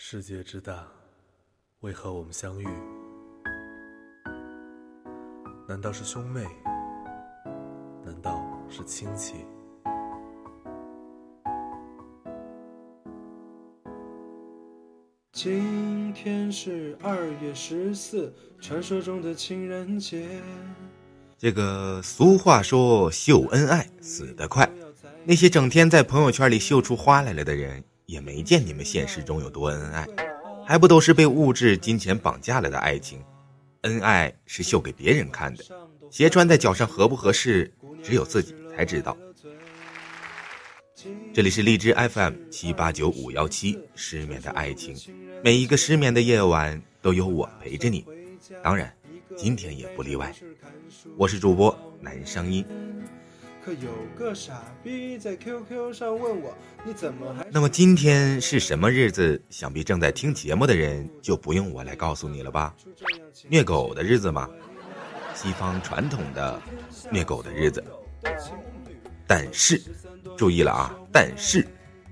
[0.00, 0.86] 世界之大，
[1.80, 2.68] 为何我们相遇？
[5.68, 6.46] 难道是兄妹？
[8.06, 8.40] 难道
[8.70, 9.44] 是亲戚？
[15.32, 20.40] 今天是二月十四，传说中的情人节。
[21.36, 24.70] 这个俗话说秀恩爱死得快，
[25.24, 30.06] 那些整天在朋友圈里秀出花来了的人，也没见你们现实中有多恩爱，
[30.66, 33.22] 还不都是被物质金钱绑架了的爱情？
[33.82, 35.64] 恩爱是秀给别人看的，
[36.10, 37.70] 鞋穿在脚上合不合适，
[38.02, 39.14] 只有自己才知道。
[41.34, 44.96] 这里是荔枝 FM 七八九五幺七，失眠的爱情，
[45.44, 48.06] 每一个失眠的夜晚都有我陪着你，
[48.62, 48.90] 当然，
[49.36, 50.34] 今天也不例外。
[51.18, 52.64] 我是主播南声音。
[53.68, 57.46] 可有个傻逼在 QQ 上问我，你怎么还？
[57.52, 59.38] 那么今天是什么日子？
[59.50, 62.74] 想必正在听节目的人就不用我来告诉你了吧？
[63.46, 64.48] 虐狗的日子吗？
[65.34, 66.58] 西方传统的
[67.10, 67.84] 虐狗的日子。
[69.26, 69.78] 但是。
[70.34, 70.96] 注意了啊！
[71.12, 71.66] 但是，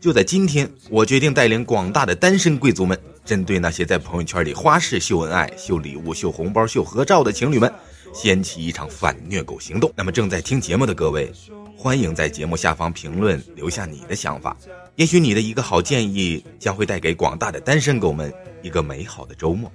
[0.00, 7.72] 就在今天，我决定带领广大的单身贵族们，针对那些在朋友圈里花式秀恩爱、秀礼物、秀红包、秀合照的情侣们，
[8.12, 9.92] 掀起一场反虐狗行动。
[9.96, 11.32] 那么，正在听节目的各位，
[11.76, 14.56] 欢迎在节目下方评论留下你的想法。
[14.96, 19.70] 也许你的一个好建议，将会带给广大的单身狗们一个美好的周末。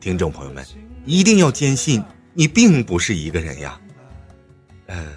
[0.00, 0.64] 听众朋友们，
[1.04, 2.02] 一定要坚信，
[2.34, 3.80] 你并不是一个人呀。
[4.86, 5.12] 呃，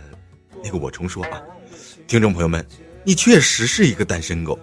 [0.63, 1.41] 那个我重说啊。
[2.07, 2.65] 听众朋友们，
[3.03, 4.59] 你确实是一个单身狗。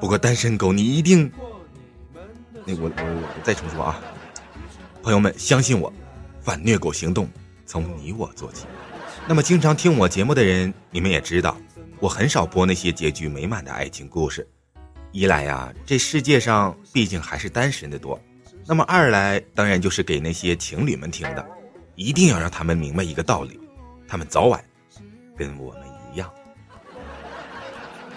[0.00, 1.30] 不过单身狗，你一定……
[2.64, 4.00] 那我我我再重说啊！
[5.02, 5.92] 朋友们，相信我，
[6.48, 7.28] 反虐狗行动
[7.66, 8.64] 从你我做起。
[9.26, 11.54] 那么，经常听我节目的人，你们也知道，
[12.00, 14.48] 我很少播那些结局美满的爱情故事。
[15.12, 18.18] 一来呀，这世界上毕竟还是单身的多；
[18.66, 21.46] 那么二来，当然就是给那些情侣们听的，
[21.96, 23.60] 一定要让他们明白一个道理：
[24.08, 24.64] 他们早晚
[25.36, 26.32] 跟我们一样。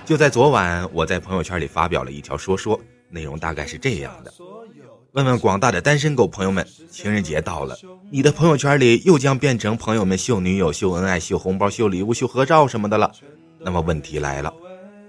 [0.06, 2.80] 就在昨晚，我在朋友圈里发表了一条说说，
[3.10, 4.34] 内容大概是这样的：
[5.14, 7.78] 问问广大的单身狗朋友们，情人节到了，
[8.10, 13.12] 你的朋友圈里又将变成朋友们秀女友、秀恩爱、秀红包、秀礼物、秀合照什么的了。
[13.60, 14.54] 那么问题来了，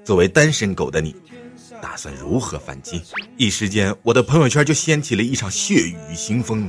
[0.05, 1.15] 作为单身狗的你，
[1.81, 3.01] 打算如何反击？
[3.37, 6.69] 一时间，我的朋友圈就掀起了一场血雨腥风，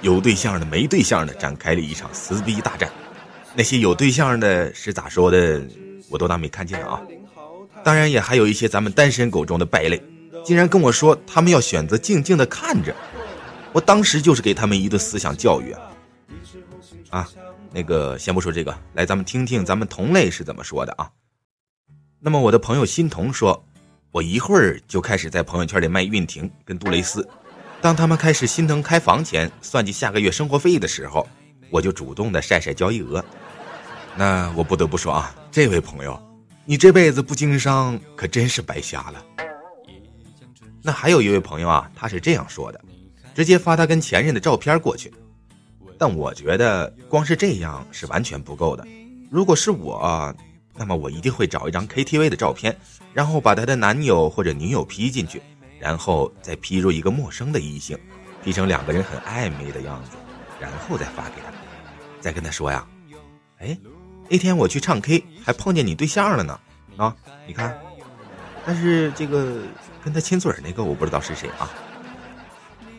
[0.00, 2.90] 有对象的、没对象的展开了一场撕逼大战。
[3.54, 5.62] 那些有对象的是咋说的，
[6.08, 7.02] 我都当没看见啊。
[7.84, 10.02] 当然，也还有一些咱们单身狗中的败类，
[10.44, 12.94] 竟然跟我说他们要选择静静的看着。
[13.72, 15.80] 我当时就是给他们一顿思想教育啊！
[17.10, 17.28] 啊，
[17.72, 21.10] 那个先不说这个，来，咱们听听咱们同类是怎么说的啊。
[22.20, 23.64] 那么我的朋友欣桐说，
[24.12, 27.28] 我一会儿就开始在朋友圈里卖运婷跟杜蕾斯。
[27.80, 31.26] 当他们开始心疼开房钱、算计下个月生活费的时候，
[31.68, 33.24] 我就主动的晒晒交易额。
[34.16, 36.20] 那我不得不说啊，这位朋友。
[36.64, 39.43] 你这辈子不经商，可真是白瞎了。
[40.86, 42.78] 那还有一位朋友啊，他是这样说的，
[43.34, 45.10] 直接发他跟前任的照片过去。
[45.98, 48.86] 但我觉得光是这样是完全不够的。
[49.30, 50.34] 如果是我，
[50.76, 52.76] 那么我一定会找一张 KTV 的照片，
[53.14, 55.40] 然后把他的男友或者女友 P 进去，
[55.80, 57.98] 然后再 P 入一个陌生的异性
[58.42, 60.18] ，P 成两个人很暧昧的样子，
[60.60, 61.50] 然后再发给他，
[62.20, 62.86] 再跟他说呀，
[63.58, 63.78] 哎。
[64.26, 66.58] 那天我去唱 K，还碰见你对象了呢，
[66.96, 67.14] 啊，
[67.46, 67.78] 你看，
[68.66, 69.58] 但是这个
[70.02, 71.70] 跟他亲嘴那个我不知道是谁啊。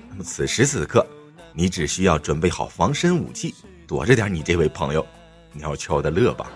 [0.09, 1.05] 那么此时此刻，
[1.53, 3.53] 你只需要准备好防身武器，
[3.87, 5.05] 躲着点你这位朋友，
[5.53, 6.51] 鸟悄的乐吧。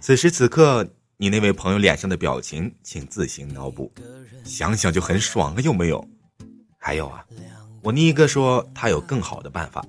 [0.00, 0.86] 此时此刻，
[1.16, 3.92] 你那位朋友脸上的表情，请自行脑补，
[4.44, 6.04] 想想就很爽了，有没有？
[6.78, 7.24] 还有啊，
[7.82, 9.84] 我妮哥说他有更好的办法。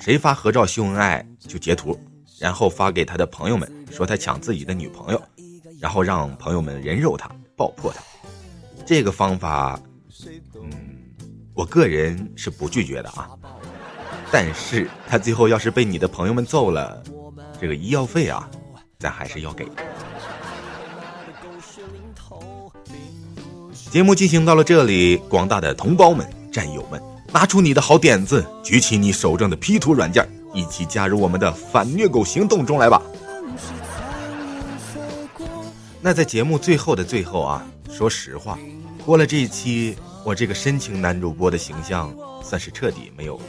[0.00, 1.98] 谁发合照秀恩爱就截图，
[2.38, 5.22] 然后发给他的朋友们，说他抢自己的女朋友，
[5.80, 8.02] 然后让朋友们人肉他、爆破他。
[8.84, 9.80] 这个方法，
[10.54, 10.70] 嗯，
[11.54, 13.30] 我个人是不拒绝的啊。
[14.30, 17.02] 但是他最后要是被你的朋友们揍了，
[17.60, 18.48] 这个医药费啊，
[18.98, 19.66] 咱还是要给。
[23.90, 27.00] 节目进行到了这里，广大的同胞们、战友们。
[27.30, 33.02] 拿出你的好点子，举起你手中的 P 图软件，一起加入我们的反虐狗行动中来吧！
[36.00, 38.58] 那在节目最后的最后啊，说实话，
[39.04, 43.44] 过了这一期，我这个深情男主播的形象算是彻底没有了。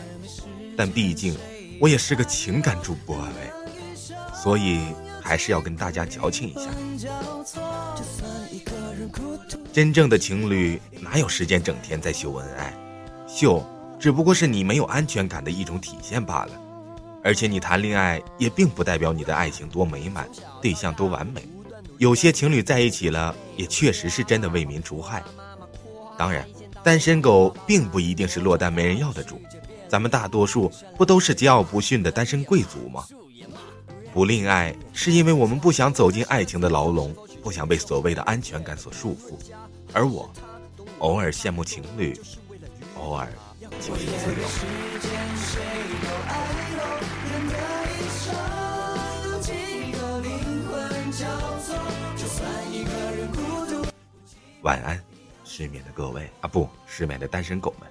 [0.75, 1.35] 但毕竟
[1.79, 4.79] 我也是个情感主播喂，所以。
[5.21, 6.71] 还是要跟大家矫情一下。
[9.71, 12.73] 真正的情侣哪有时间整天在秀恩爱？
[13.27, 13.63] 秀
[13.99, 16.51] 只不过是你没有安全感的一种体现罢了。
[17.23, 20.27] 而且你谈恋爱也并不代表你的爱情多美满，
[20.63, 21.47] 对象多完美。
[21.99, 25.21] 有些情侣在一起了，也确实是真的为民除害。
[26.17, 26.47] 当然，
[26.81, 29.41] 单身狗并不一定是落单没人要的主，
[29.89, 33.05] 咱们大多数不都是桀骜不驯的单身贵族吗？
[34.13, 37.13] 不恋爱是因为我们不想走进爱情的牢笼，
[37.43, 39.37] 不想被所谓的安全感所束缚。
[39.91, 40.31] 而我，
[40.99, 42.17] 偶尔羡慕情侣，
[42.95, 43.27] 偶尔
[43.81, 44.47] 就是自由。
[54.61, 55.01] 晚安，
[55.45, 57.89] 失眠的各位啊，不，失眠的单身狗们。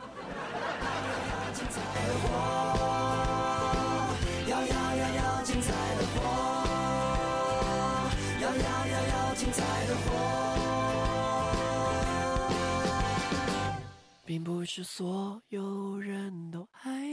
[14.27, 17.08] 并不是所有人都爱。